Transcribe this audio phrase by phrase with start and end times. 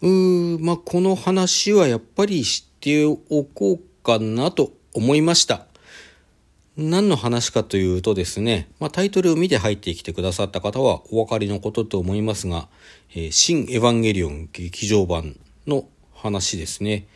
[0.00, 5.66] うまあ、この話はやっぱり知っておこうかなと思いました。
[6.76, 12.68] 何の話かというとですね、まあ、タイトルを見て入ってきてくださった方はお分かりのことと思いますが、
[13.10, 15.34] えー、新エヴァンゲリオン劇場版
[15.66, 17.08] の話ですね。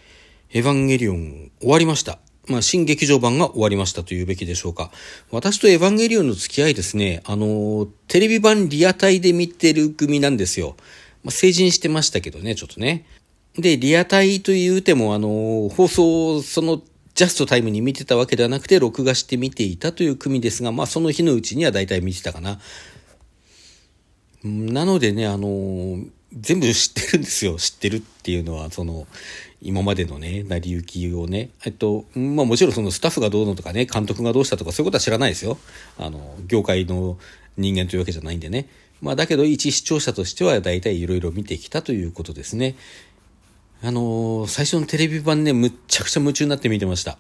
[0.52, 2.18] エヴァンゲリオン終わりました。
[2.48, 4.90] まあ、新劇場版が終わりましたというべきでしょうか。
[5.30, 10.76] 私とエヴァンゲリオンの付き合いですね、あの、テレビ版リアタイで見てる組なんですよ。
[11.24, 13.04] まあ、成人してましたけどね、ちょっとね。
[13.56, 16.82] で、リアタイというても、あの、放送、その、
[17.14, 22.58] ジャストタイムに見てたわけではなくて、録画して見ていたという組ですが、まあ、その日のうちには大体見てたかな。
[24.42, 25.98] なのでね、あの、
[26.32, 27.56] 全部知ってるんですよ。
[27.56, 29.06] 知ってるっていうのは、その、
[29.60, 35.58] 今までのね、成り行きをね、えっと、まあもちろんそのスタッフがどうのとかね、監督がどうしたとかそういうことは知らないですよ。
[35.98, 37.18] あの、業界の
[37.56, 38.68] 人間というわけじゃないんでね。
[39.02, 42.76] まあだけど一視聴者としては大体いろいろ見てきたということですね。
[43.82, 47.18] あのー、最初のテレビ版ね、むっちゃくちゃ夢中になって見てました。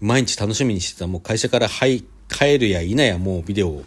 [0.00, 3.84] 毎日楽しみにしてた、もう会社からはい帰るや否やもうビデオ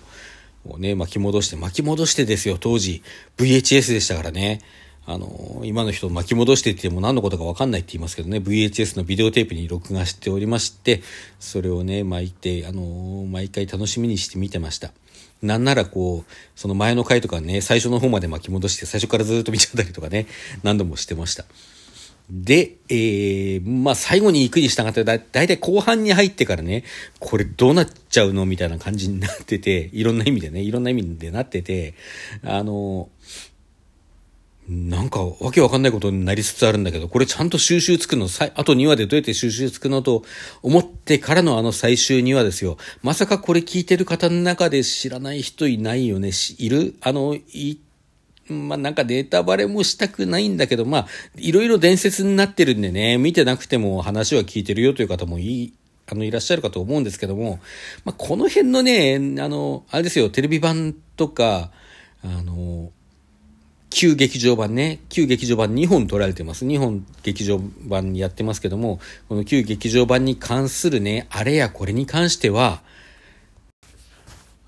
[0.65, 3.01] をね、巻き戻して、巻き戻してですよ、当時。
[3.37, 4.61] VHS でしたからね。
[5.07, 11.01] あの、今の人巻き戻してって言っても何のことかわかんないって言いますけどね、VHS のビデオテープに録画しておりまして、
[11.39, 14.91] それをね、巻いて、あの、毎回楽しみにして見てました。
[15.41, 20.27] なんならこう、その前の回とかね、最初の方まで巻き戻して、最初からずっと見ちゃったりとかね、
[20.63, 21.45] 何度もしてました。
[22.29, 26.83] で、えー、まあ最後に行くに従ってだ、だいたい後半に入ってからね、
[27.19, 28.45] これどうなっちゃうの？
[28.45, 31.93] みたいな感じになってて、いろんな意味でね、いろんな意味でなってて、
[32.43, 33.07] あの、
[34.69, 40.23] なんかわけわかんないことになりつつあるんだけど、これちゃんと収集つくの、あと2話でどうやって収集つくのと
[40.61, 42.77] 思ってからのあの最終2話ですよ。
[43.01, 46.31] まさかこれ聞いてる方の中で知らない人いないよね。
[46.57, 46.95] いる？
[46.99, 47.79] あの、い、
[48.49, 51.07] まあ、なんかネタバレもしたくないんだけど、まあ、
[51.37, 55.73] いろいろ伝説になってるんでね、見てなくても話は聞いてるよという方もいい、
[56.11, 57.59] あの、いらっしゃるかと思うんですけども、
[58.03, 61.71] まあ、この辺のね、あの、あれですよ、テレビ版とか、
[62.21, 62.91] あの、
[63.97, 66.67] 旧劇場版ね、旧劇場版2本撮られてます。
[66.67, 72.83] 2本劇場版にやってますけども、この旧劇場版に関するね、あれやこれに関しては、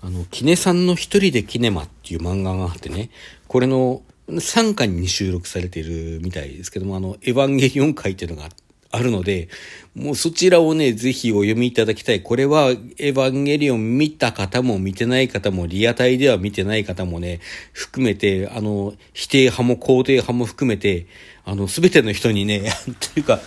[0.02, 3.10] あの、キネさんの一人でキネマっていう漫画があってね、
[3.46, 8.56] これの3巻に収録されているみたいですけども、あの、エヴァンゲリオン回っていうのがあって、
[8.92, 9.48] あるので、
[9.94, 12.22] もうそちらをね、ぜひお読みいただきたい。
[12.22, 17.40] これは、エヴァンゲリオン見た方も見てない方も、リアタイでは見てない方もね、
[17.72, 21.06] 含めて、あの、否定派も肯定派も含めて、
[21.44, 22.72] あの、すべての人にね、
[23.14, 23.40] というか、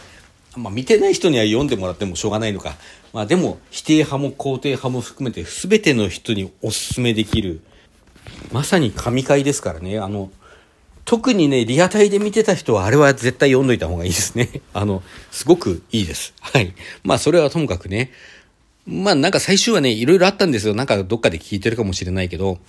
[0.55, 2.77] まあ見てない人には読んでもらってもしょうがないのか。
[3.11, 7.61] まあでも、否定派も肯定派も含めて、すべての人にお勧めできる、
[8.53, 10.31] まさに神回ですからね、あの、
[11.05, 14.61] 特にね、リアタイで見てた人は、あれは絶対読んどいた方がいいですね。
[14.73, 16.33] あの、すごくいいです。
[16.39, 16.73] はい。
[17.03, 18.11] まあ、それはともかくね。
[18.85, 20.75] まあ、なんか最終はね、いろいろあったんですよ。
[20.75, 22.59] なんかどっかで聞いてるかもしれないけど。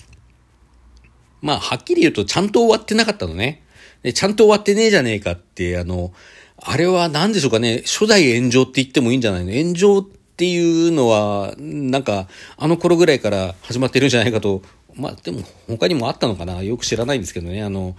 [1.43, 3.63] まあ、はっきり言うと、ちゃんと終わってなかったのね。
[4.03, 6.13] でちゃんと終わってねえじゃねえかって、あの、
[6.59, 9.53] あれは何でしょうかね、初代炎上って言ってもいいんじゃないの？
[9.53, 10.03] 炎上っ
[10.37, 14.63] ていうのは、なんか、あの頃ぐらいから始まってるんじゃないかと
[14.97, 16.63] まあでも他にもあったのかな？
[16.63, 17.63] よく知らないんですけどね。
[17.63, 17.97] あの、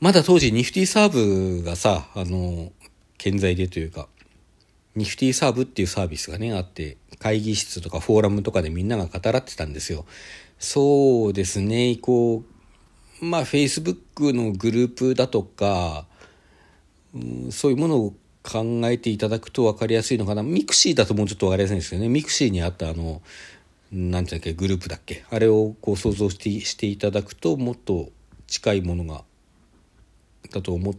[0.00, 2.72] まだ当時ニフティサーブがさ、あの、
[3.18, 4.08] 健在でというか、
[4.96, 10.04] ニフティサーブっていうサービスがね、あって、会議室とかフォーラムとかでみんなが語らってたんですよ。
[10.58, 12.42] そうですね、こ
[13.20, 16.06] う、まあ Facebook のグループだとか、
[17.14, 20.42] うん、そういうものを考えていただくと分かりやすいのかな。
[20.42, 22.08] mixi だともうちょっと分かりやすいんですよね。
[22.08, 23.22] mixi にあったあの、
[23.92, 25.24] なんていうっけグループだっけ？
[25.30, 28.08] あれをこう想像してしていただくともっと
[28.46, 29.22] 近いものが
[30.50, 30.94] だと思っ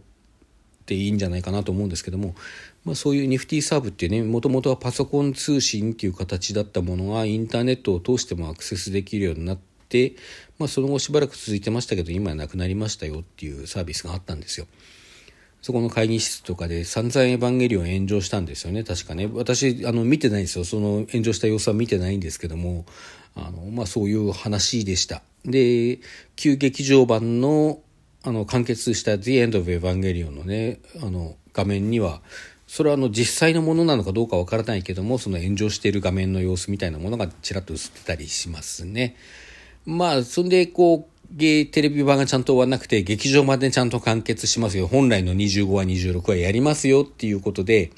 [0.86, 2.36] ていいんじゃないかなと思うんですけども、
[2.84, 10.14] まあ、そういうニフティサーブっていうねもともとはパソコン通信っていう形だったものがインターネットを通してもアクセスできるようになって、
[10.58, 14.66] まあ、その後しばらく続いてましたけど今はなくなりましたよっていうサービスがあったんですよ。
[15.64, 19.30] そこの会議室とかで散々エヴァンゲリオン炎上したんですよね、確かね。
[19.32, 20.64] 私、あの、見てないんですよ。
[20.66, 22.84] その炎上した様子は見てないんですけども、
[23.34, 25.22] あの、まあ、そういう話でした。
[25.46, 26.00] で、
[26.36, 27.80] 旧劇場版の、
[28.24, 32.20] あの、完結した The End of Evangelion のね、あの、画面には、
[32.66, 39.16] それはあの実際のものなのかどうかわからないけどもその炎上している画面の様子みたいなものがちらっと映ってたりしますね。
[39.86, 44.86] まあそんでこうテレビ版がちゃんと終わらなくて、劇場までちゃんと完結しますよ。
[44.86, 47.90] 本来の25話、26話やりますよっていうことで、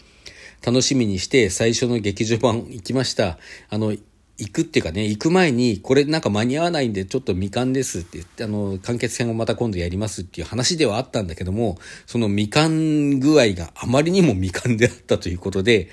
[0.65, 3.39] 楽しみにして最初の劇場版行きました。
[3.69, 3.95] あの、
[4.39, 15.89] 行くっていうかね、行く前に、これなんか間に合わないんで、ちょっと未完ですって言って、あの、完結編をまた今度やりますっていう話ではあったんだけども、その未完具合があまりにも未完であったということで、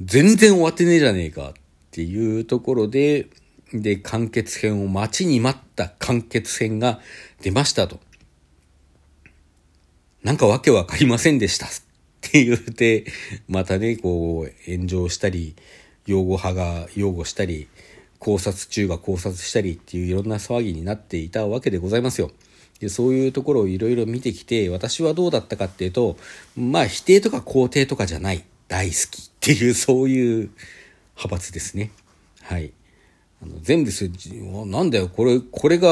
[0.00, 1.52] 全然終わってねえじゃねえかっ
[1.90, 3.26] ていうところで、
[3.72, 7.00] で、完結編を待ちに待った完結編が
[7.40, 8.00] 出ましたと。
[10.22, 11.70] なんかわけわかりませんでしたっ
[12.20, 13.06] て言って、
[13.48, 15.56] またね、こう、炎上したり、
[16.06, 17.68] 擁護派が擁護したり
[18.18, 22.30] 考察中が考察したりっていういろんな騒ぎになっていたわけでございますよ。
[22.80, 26.16] でそういうところをいろいろ見てきて私はどうだったかっていうと
[26.56, 30.50] まあ否定とか肯定とかじゃない大好きっていうそういう
[31.16, 31.92] 派閥ですね。
[32.42, 32.72] はい。
[33.62, 34.10] 全部せ、
[34.66, 35.88] なんだよ、これ、これが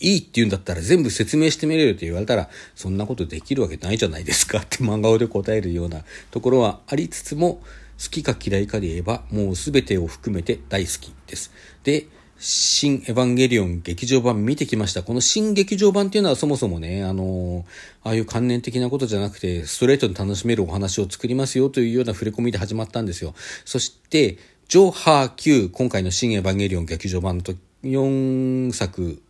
[0.00, 7.62] いいって言うんだったら全部説明してみれるって言われたら、そんなことできるわけないじゃないですかって漫画で答えるようなところはありつつも、
[8.02, 11.52] 好きか嫌いかで言えば、もう全てを含めて大好きです。
[11.84, 12.06] で、
[12.44, 15.04] 新エヴァンゲリオン劇場版見てきました。
[15.04, 17.64] この新劇場版っていうのはそもそもね、あの
[18.02, 23.34] ああいう関連的なことじゃなくて、ストレートに楽しめるお話を作りますよというような触れ込みで始まったんですよ。
[23.64, 27.54] そして、ジョ・ハー Q、今回の新エヴァンゲリオン劇場版と
[27.84, 29.22] 4作、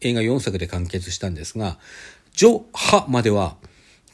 [0.00, 1.78] 映画4作で完結したんですが、
[2.32, 3.56] ジョ・ハまでは、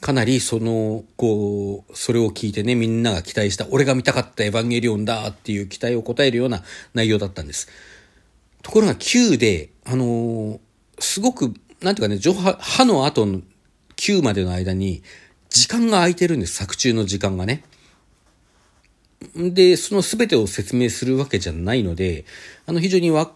[0.01, 6.63] かなりその、こう、それを聞いてね、みんなが期待した、俺が見たかったエヴァンゲリオンだっていう期待を応えるような
[6.93, 7.69] 内容だったんです。
[8.61, 10.59] ところが9で、あのー、
[10.99, 13.41] すごく、なんていうかね、上波、歯の後の
[13.95, 15.03] 9までの間に、
[15.49, 17.63] 時間が空いてるんです、作中の時間がね。
[19.35, 22.25] で、その全てを説明するわけじゃないので、
[22.65, 23.31] あの、非常にわ、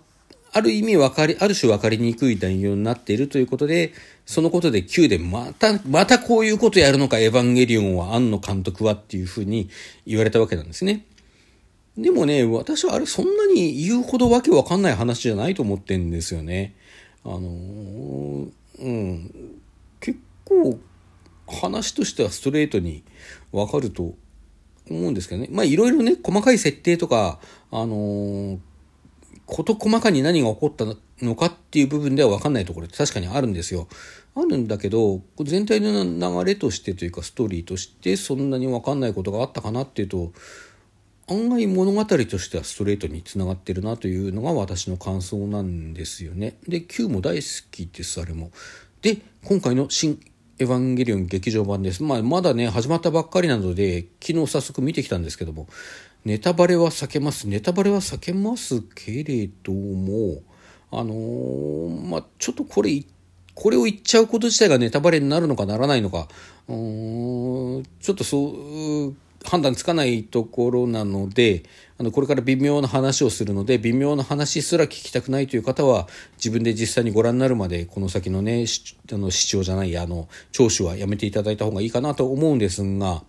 [0.52, 3.94] ある意味分かり、ある種分かりにくい内容になっているということで、
[4.26, 9.70] そのことで Q でまた、またこういうことやるのか、エヴァンゲリオンは、庵野監督はっていうふうに
[10.06, 11.06] 言われたわけなんですね。
[11.98, 16.74] でもね、私はあれそんなに言うほどわけわかんない話じゃないと思ってんですよね。
[17.26, 18.48] あの、
[18.80, 19.32] うん。
[20.00, 20.80] 結構、
[21.48, 23.04] 話としてはストレートに
[23.52, 24.14] わかると
[24.90, 25.48] 思うんですけどね。
[25.52, 27.40] まあいろいろね、細かい設定とか、
[27.72, 28.60] あのー、
[29.46, 30.86] 事細かに何が起こった
[31.26, 33.88] のかっていう部分では分かんないところって確かにあるんですよ。
[34.36, 40.32] あるんだけど全体の流れとしてというかストーリーとしてそんなに分かんないことがあったかなっていうと
[41.28, 46.58] 案外物語としてはストレートにつながってるなというのが私の感想なんですよね。
[46.68, 48.52] で Q も大好きですあれも。
[49.02, 50.20] で今回の「新
[50.62, 52.04] エヴァンゲリオン劇場版です。
[52.04, 55.70] まあ、まだね、始まったばっかりなので、昨日早速見てきたんですけども、
[56.26, 57.48] ネタバレは避けます。
[57.48, 60.42] ネタバレは避けますけれども、
[60.92, 63.02] あのー、まあ、ちょっとこれ、
[63.56, 66.28] これを言っちゃうこと自体がネタバレになるのかならないのか、
[66.68, 69.16] うーん、ちょっとそう、
[69.46, 71.64] 判断つかないところなので、
[71.98, 76.08] あの、これから微妙な話をするので、微妙な話すら聞きたくないという方は、
[76.38, 78.66] 自分で実際にご覧になるまで、この先のね、
[79.12, 83.24] あの、視聴じゃない、あの、聴取はやめていただいた方がいいかなと思うんですが、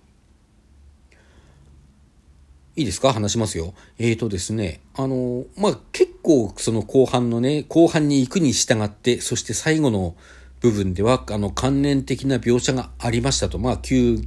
[2.76, 3.12] いいですか？
[3.12, 3.74] 話しますよ。
[3.98, 10.14] えーとですね、あの、まあ、結構その後半のね、後半に行くに従って、そして最後の
[10.60, 13.58] 部分では、あの、関連的な描写がありましたと。
[13.58, 14.22] まあ、旧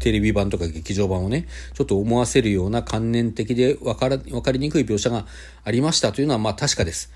[0.00, 5.26] テレビ版とか劇場版をね、ちょっと思わせるような観念的で分から、分かりにくい描写が
[5.62, 7.12] ありましたというのは、まあ、確かです。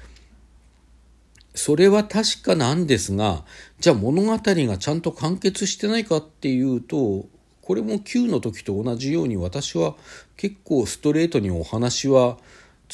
[1.55, 3.45] それは確かなんですが、
[3.81, 7.27] じゃあ物語がちゃんと完結してないかっていうと、
[7.63, 9.95] これも Q の時と同じように私は
[10.37, 12.37] 結構ストレートにお話は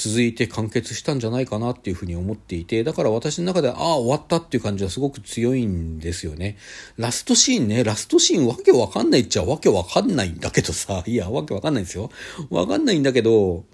[0.03, 6.57] 続いて完結したんじゃないかなっていうふうに思っていて、だから私の中で、ああ、終わったっていう感じはすごく強いんですよね。
[6.97, 12.11] ラストシーンね、ラストシーンわけわかんないっちゃわけわかんないんだけどさ、 いや、わけわかんないですよ。
[12.49, 13.67] わかんないんだけど、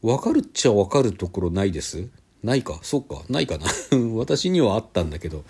[0.00, 2.06] わかるっちゃわかるところないです？
[2.44, 2.78] ないか？
[2.82, 3.66] そうかないかな
[4.14, 5.44] 私にはあったんだけど。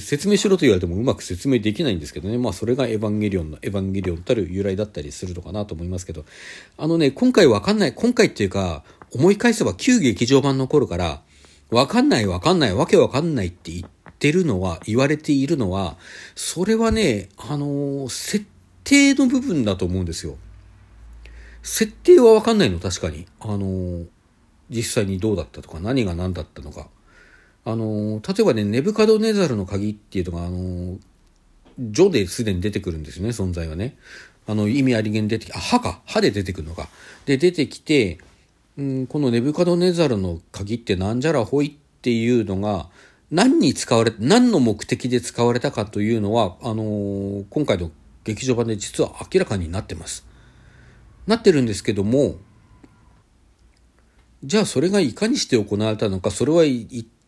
[0.00, 2.38] 説明しろと言われてもうまく説明できないんですけどね。
[2.38, 6.24] まあそれがエヴァンゲリオンの、エヴァンゲリオンたる由来だったりするのかなと思いますけど。
[6.78, 11.22] あのね、今回わかんない、今回っていうか、思い返せば旧劇場版の頃から、
[11.70, 15.96] わかんないわかんないわけわかんないって言ってるのは、言われているのは、
[16.34, 18.44] それはね、あの設
[18.84, 20.36] 定の部分だと思うんですよ。
[21.62, 23.26] 設定はわかんないの、確かに。
[23.40, 24.04] あの
[24.70, 26.88] 実際にどうだったとか、何が何だったのか。
[27.64, 30.98] あの、例えばね、ネブカドネザルの鍵っていうのが、あの、
[31.78, 33.96] ジョですでに出てくるんですよね、存在はね。
[34.46, 36.88] あの、意味ありげに出てきて、あ、歯か、歯で出てくるのか。
[37.24, 38.18] で、出てきて、
[38.76, 42.88] うん、このネブカドネザルの鍵ってなんじゃらほいっていうのが、
[43.30, 47.90] 何に使われ、何の目的で使われたかというのは、あの、今回の
[48.24, 50.26] 劇場版で実は明らかになってます。
[51.26, 52.36] なってるんですけども、
[54.44, 56.64] じゃあそれがいかにして行われたのか、それは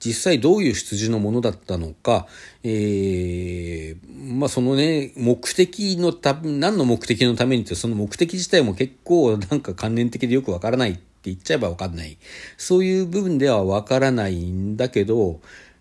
[0.04, 2.26] 実際どういう出自のものだったのか、
[2.62, 12.18] えー、まあそのね、目的のた、何の目的のためにって、その目的自体も結構なんか関連的でよくわからないって言っちゃえばわかんない。
[12.58, 15.40] そういう部分ではわからないんだけど、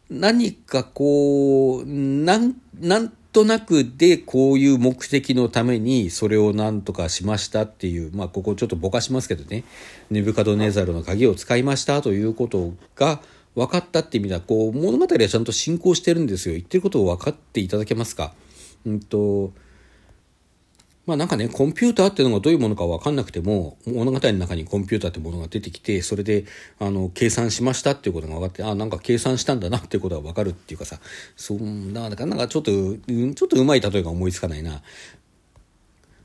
[0.10, 9.64] 何かこう、なん、なんとなくでこういう目的のためにそれを何とかしましたっていう、まあここちょっとぼかしますけどね、
[10.12, 13.22] ネブカドネザルの鍵を使いましたということが
[13.56, 16.56] 分かったって意味では、こう物語はちゃんと進行してるんですよ。
[16.56, 18.34] 言ってることを分かっていただけますか？
[18.86, 19.54] うんと、
[21.06, 26.46] まあなんかね、コンピューターっていうのがどういうものか分かんなくても、物語の中にコンピューターってものが出てきて、それで、
[26.80, 31.00] あの、計算しましたっていうことが分かって、あ、なんか計算したんだなっていうことが分かるっていうかさ、
[31.36, 34.82] そんな、なかなかちょっと、ちょっとうまい例えが思いつかないな。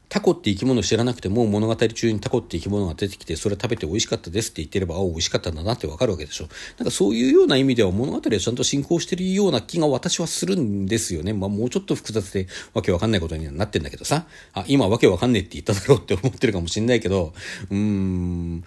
[0.08, 6.48] タコって生き物知らなくても物語中にタコって生き物が出てきてそれ食べて美味しかったですって言ってればあ美味しかったんだなってわかるわけでしょ。
[6.78, 11.34] なんかそういうような意味では物語はちゃんと進行してるような気が私はするんですよね。
[11.34, 14.26] まあもうちょっと複雑でわけわかんないことにはなってんだけどさ。
[14.54, 17.34] あ今わけわかんねえって言っただろうって思ってるかもしんないけど。
[17.70, 18.64] うーん。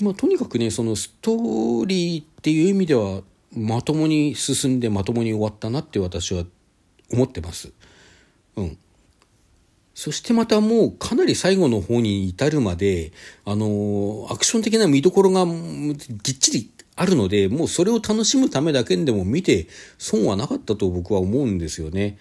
[0.00, 3.22] まあとにかくねそのストーリーっていう意味では
[3.54, 6.44] まともに進んでまともに終わったなって私は
[7.10, 7.72] 思ってます。
[8.56, 8.78] うん。
[9.98, 13.12] そしてまたもうかなり最後の方に至るまで、
[13.46, 22.18] あの、アクション的な見どころがぎっちりあるので、もうそれを楽しむためだけでも見て損はなかったと僕は思うんですよね。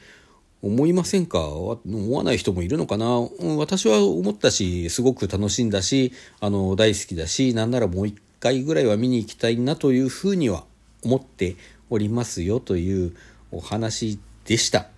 [0.61, 1.49] 思いませんか？
[1.49, 1.83] 思
[2.15, 3.27] わない人もいるのかな？
[3.57, 10.63] 私は思ったし、すごく楽しんだし、あの、大好きだし、なんならもう一回ぐらいは見に行きたいなというふうには
[11.03, 11.57] 思って
[11.89, 13.13] おりますよという
[13.51, 14.94] お話でした。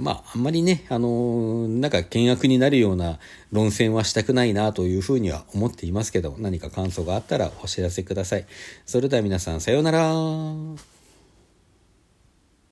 [0.00, 3.18] まあ、あんまりね、あのー、なんか険悪になるような
[3.52, 8.46] 論戦はしたくないなというふうには思っていますけど、何か感想があったらお知らせください。
[8.86, 10.99] それでは皆さん、さようなら。